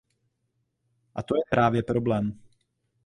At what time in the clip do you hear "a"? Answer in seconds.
1.15-1.21